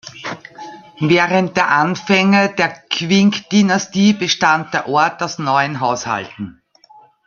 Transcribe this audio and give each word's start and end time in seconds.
Während 0.99 1.57
der 1.57 1.69
Anfänge 1.69 2.55
der 2.57 2.73
Qing-Dynastie 2.89 4.13
bestand 4.13 4.73
der 4.73 4.89
Ort 4.89 5.21
aus 5.21 5.37
neun 5.37 5.79
Haushalten. 5.79 6.59